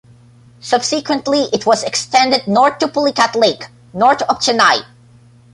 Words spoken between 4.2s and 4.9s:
of Chennai.